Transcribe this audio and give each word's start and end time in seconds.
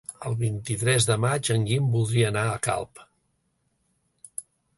El 0.27 0.35
vint-i-tres 0.37 1.05
de 1.09 1.17
maig 1.25 1.51
en 1.55 1.67
Guim 1.67 1.91
voldria 1.97 2.33
anar 2.33 2.47
a 2.49 2.57
Calp. 2.69 3.05